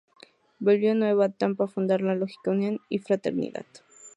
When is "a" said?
1.21-1.29, 1.65-1.67